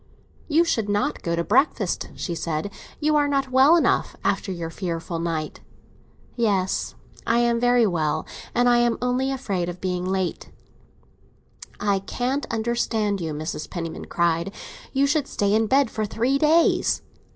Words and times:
"You 0.47 0.63
should 0.63 0.89
not 0.89 1.21
go 1.21 1.35
to 1.35 1.43
breakfast," 1.43 2.09
she 2.15 2.33
said; 2.33 2.71
"you 2.99 3.15
are 3.15 3.27
not 3.27 3.51
well 3.51 3.75
enough, 3.75 4.15
after 4.25 4.51
your 4.51 4.71
fearful 4.71 5.19
night." 5.19 5.59
"Yes, 6.35 6.95
I 7.27 7.37
am 7.41 7.59
very 7.59 7.85
well, 7.85 8.25
and 8.55 8.67
I 8.67 8.79
am 8.79 8.97
only 8.99 9.31
afraid 9.31 9.69
of 9.69 9.79
being 9.79 10.03
late." 10.03 10.49
"I 11.79 11.99
can't 11.99 12.47
understand 12.49 13.21
you!" 13.21 13.31
Mrs. 13.31 13.69
Penniman 13.69 14.05
cried. 14.05 14.51
"You 14.91 15.05
should 15.05 15.27
stay 15.27 15.53
in 15.53 15.67
bed 15.67 15.91
for 15.91 16.03
three 16.07 16.39
days." 16.39 17.03